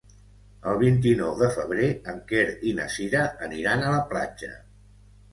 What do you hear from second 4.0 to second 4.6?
platja.